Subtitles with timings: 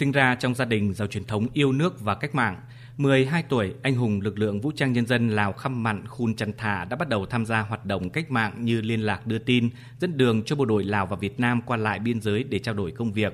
[0.00, 2.60] Sinh ra trong gia đình giàu truyền thống yêu nước và cách mạng,
[2.96, 6.52] 12 tuổi, anh hùng lực lượng vũ trang nhân dân Lào Khăm Mặn Khun Trần
[6.58, 9.70] Thả đã bắt đầu tham gia hoạt động cách mạng như liên lạc đưa tin,
[10.00, 12.74] dẫn đường cho bộ đội Lào và Việt Nam qua lại biên giới để trao
[12.74, 13.32] đổi công việc.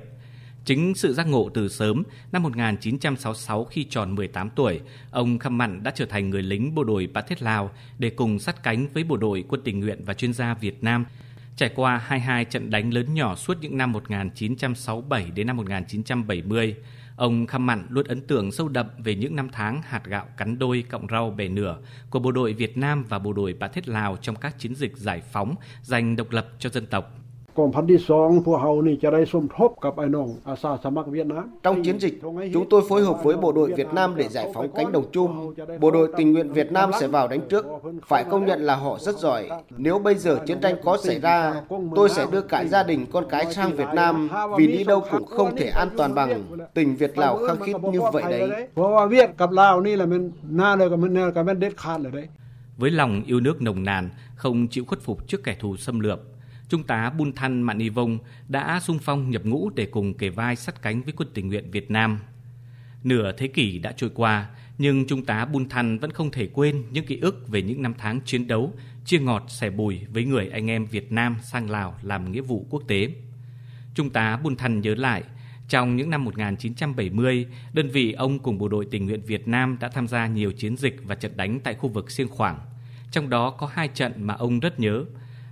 [0.65, 4.79] Chính sự giác ngộ từ sớm, năm 1966 khi tròn 18 tuổi,
[5.11, 8.39] ông Khăm Mặn đã trở thành người lính bộ đội Bát Thiết Lào để cùng
[8.39, 11.05] sát cánh với bộ đội quân tình nguyện và chuyên gia Việt Nam
[11.57, 16.75] trải qua 22 trận đánh lớn nhỏ suốt những năm 1967 đến năm 1970.
[17.15, 20.59] Ông Khăm Mặn luôn ấn tượng sâu đậm về những năm tháng hạt gạo cắn
[20.59, 21.77] đôi cộng rau bẻ nửa
[22.09, 24.97] của bộ đội Việt Nam và bộ đội Bạ Thiết Lào trong các chiến dịch
[24.97, 27.13] giải phóng, giành độc lập cho dân tộc.
[27.58, 32.16] กองพันที่สองพวกเรานี่จะได้สมทบกับไอ้น้องอาสาสมัครเวียดนาม Trong chiến dịch,
[32.54, 35.54] chúng tôi phối hợp với bộ đội Việt Nam để giải phóng cánh đồng chung.
[35.80, 37.64] Bộ đội tình nguyện Việt Nam sẽ vào đánh trước.
[38.08, 39.48] Phải công nhận là họ rất giỏi.
[39.76, 41.62] Nếu bây giờ chiến tranh có xảy ra,
[41.94, 45.26] tôi sẽ đưa cả gia đình con cái sang Việt Nam vì đi đâu cũng
[45.26, 46.44] không thể an toàn bằng.
[46.74, 48.50] Tình Việt Lào khăng khít như vậy đấy.
[48.74, 50.22] เพราะว่าเวียดกับลาวนี่แหละมัน
[50.56, 52.28] หน้าเลยกับมันแนวกับมันเด็ดขาดเลยđấy
[52.80, 56.20] Với lòng yêu nước nồng nàn, không chịu khuất phục trước kẻ thù xâm lược,
[56.69, 60.29] Trung tá Bun Than Mạn Y Vông đã sung phong nhập ngũ để cùng kề
[60.29, 62.19] vai sắt cánh với quân tình nguyện Việt Nam.
[63.03, 66.83] Nửa thế kỷ đã trôi qua, nhưng Trung tá Bun Than vẫn không thể quên
[66.91, 68.73] những ký ức về những năm tháng chiến đấu,
[69.05, 72.65] chia ngọt sẻ bùi với người anh em Việt Nam sang Lào làm nghĩa vụ
[72.69, 73.11] quốc tế.
[73.95, 75.23] Trung tá Bun Than nhớ lại,
[75.69, 79.89] trong những năm 1970, đơn vị ông cùng bộ đội tình nguyện Việt Nam đã
[79.89, 82.59] tham gia nhiều chiến dịch và trận đánh tại khu vực Siêng Khoảng.
[83.11, 85.05] Trong đó có hai trận mà ông rất nhớ.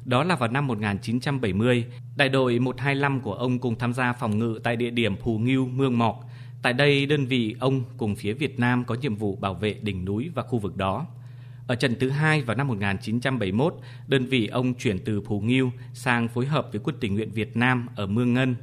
[0.06, 4.60] Đó là vào năm 1970, đại đội 125 của ông cùng tham gia phòng ngự
[4.64, 6.30] tại địa điểm Phù Ngưu, Mương Mọc.
[6.62, 10.06] Tại đây, đơn vị ông cùng phía Việt Nam có nhiệm vụ bảo vệ đỉnh
[10.06, 11.06] núi và khu vực đó.
[11.68, 13.76] Ở trận thứ hai vào năm 1971,
[14.08, 17.58] đơn vị ông chuyển từ Phù Ngưu sang phối hợp với quân tình nguyện Việt
[17.58, 18.56] Nam ở Mương Ngân.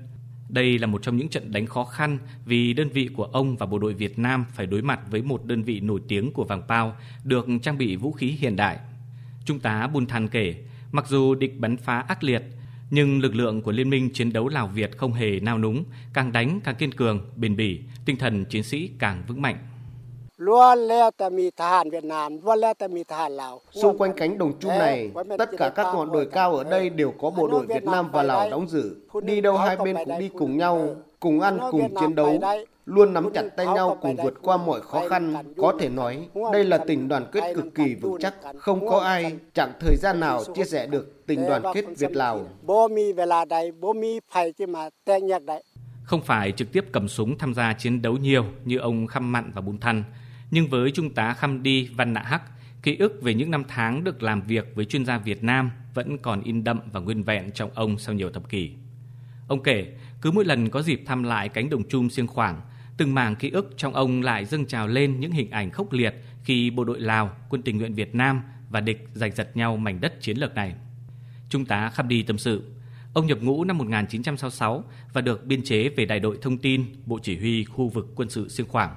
[0.48, 3.66] Đây là một trong những trận đánh khó khăn vì đơn vị của ông và
[3.66, 6.62] bộ đội Việt Nam phải đối mặt với một đơn vị nổi tiếng của Vàng
[6.68, 8.78] Pao được trang bị vũ khí hiện đại.
[9.44, 10.54] Trung tá Bùn Than kể,
[10.92, 12.42] Mặc dù địch bắn phá ác liệt,
[12.90, 16.32] nhưng lực lượng của Liên minh chiến đấu Lào Việt không hề nao núng, càng
[16.32, 19.56] đánh càng kiên cường, bền bỉ, tinh thần chiến sĩ càng vững mạnh.
[23.72, 27.14] Xung quanh cánh đồng chung này, tất cả các ngọn đồi cao ở đây đều
[27.20, 28.96] có bộ đội Việt Nam và Lào đóng giữ.
[29.22, 32.40] Đi đâu hai bên cũng đi cùng nhau, cùng ăn, cùng chiến đấu,
[32.86, 35.34] luôn nắm chặt tay nhau cùng vượt qua mọi khó khăn.
[35.56, 39.36] Có thể nói, đây là tình đoàn kết cực kỳ vững chắc, không có ai
[39.54, 42.46] chẳng thời gian nào chia sẻ được tình đoàn kết Việt-Lào.
[46.04, 49.50] Không phải trực tiếp cầm súng tham gia chiến đấu nhiều như ông Khăm Mặn
[49.54, 50.04] và Bùn Thăn,
[50.50, 52.42] nhưng với Trung tá Khăm Đi Văn Nạ Hắc,
[52.82, 56.18] ký ức về những năm tháng được làm việc với chuyên gia Việt Nam vẫn
[56.18, 58.70] còn in đậm và nguyên vẹn trong ông sau nhiều thập kỷ.
[59.48, 59.86] Ông kể,
[60.20, 62.60] cứ mỗi lần có dịp thăm lại cánh đồng chum siêng khoảng,
[62.96, 66.14] từng mảng ký ức trong ông lại dâng trào lên những hình ảnh khốc liệt
[66.44, 70.00] khi bộ đội Lào, quân tình nguyện Việt Nam và địch giành giật nhau mảnh
[70.00, 70.74] đất chiến lược này.
[71.48, 72.62] Trung tá khâm Đi tâm sự,
[73.14, 77.18] ông nhập ngũ năm 1966 và được biên chế về đại đội thông tin Bộ
[77.22, 78.94] Chỉ huy khu vực quân sự siêng khoảng.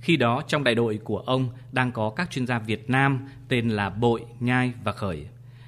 [0.00, 3.68] Khi đó trong đại đội của ông đang có các chuyên gia Việt Nam tên
[3.68, 5.26] là Bội, Nhai và Khởi.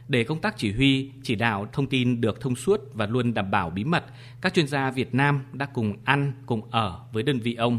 [0.09, 3.51] Để công tác chỉ huy, chỉ đạo thông tin được thông suốt và luôn đảm
[3.51, 4.05] bảo bí mật,
[4.41, 7.79] các chuyên gia Việt Nam đã cùng ăn, cùng ở với đơn vị ông,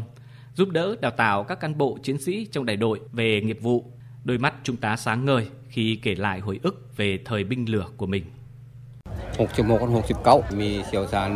[0.54, 3.92] giúp đỡ đào tạo các cán bộ chiến sĩ trong đại đội về nghiệp vụ.
[4.24, 7.88] Đôi mắt trung tá sáng ngời khi kể lại hồi ức về thời binh lửa
[7.96, 8.24] của mình.
[9.39, 11.31] 66đến 69มีเสี่ยวชาญ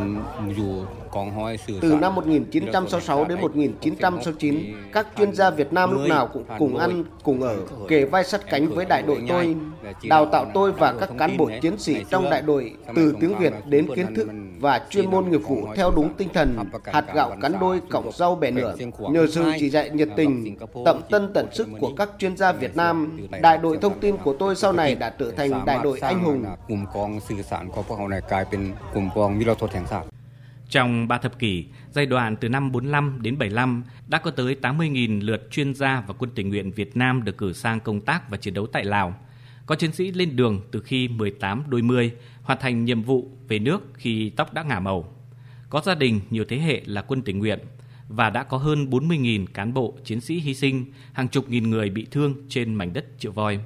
[0.56, 0.72] อยู่
[1.16, 7.04] กองห้อยสื่อ Từ năm 1966 đến 1969, các chuyên gia Việt Nam lúc nào cũng cùng ăn,
[7.24, 7.58] cùng ở,
[7.88, 9.56] kề vai sát cánh với đại đội tôi,
[10.04, 13.54] đào tạo tôi và các cán bộ chiến sĩ trong đại đội từ tiếng Việt
[13.66, 14.28] đến kiến thức
[14.64, 16.58] và chuyên môn nghiệp vụ theo đúng tinh thần
[16.94, 18.76] hạt gạo cắn đôi cọng rau bẻ nửa.
[19.12, 22.76] Nhờ sự chỉ dạy nhiệt tình, tận tân tận sức của các chuyên gia Việt
[22.76, 26.24] Nam, đại đội thông tin của tôi sau này đã trở thành đại đội anh
[26.24, 26.46] hùng.
[26.70, 28.62] กลุ่มกองสื่อสารของพวกเราเนี่ยกลายเป็น
[28.94, 30.08] กลุ่มกองวิโรธแห่งชาติ
[30.76, 35.22] Trong 3 thập kỷ, giai đoạn từ năm 45 đến 75, đã có tới 80.000
[35.22, 38.38] lượt chuyên gia và quân tình nguyện Việt Nam được cử sang công tác và
[38.38, 39.14] chiến đấu tại Lào.
[39.67, 42.13] Có chiến sĩ lên đường từ khi 18 đôi mươi,
[42.43, 45.15] hoàn thành nhiệm vụ về nước khi tóc đã ngả màu.
[45.71, 47.59] Có gia đình nhiều thế hệ là quân tình nguyện
[48.09, 51.91] và đã có hơn 40.000 cán bộ, chiến sĩ hy sinh, hàng chục nghìn người
[51.91, 53.61] bị thương trên mảnh đất triệu voi.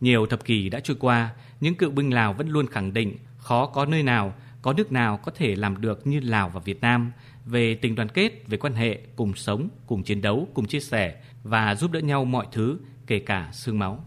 [0.00, 1.30] Nhiều thập kỷ đã trôi qua,
[1.60, 5.16] những cựu binh Lào vẫn luôn khẳng định khó có nơi nào, có nước nào
[5.16, 7.12] có thể làm được như Lào và Việt Nam
[7.46, 11.14] về tình đoàn kết, về quan hệ cùng sống, cùng chiến đấu, cùng chia sẻ
[11.42, 14.04] và giúp đỡ nhau mọi thứ, kể cả xương máu.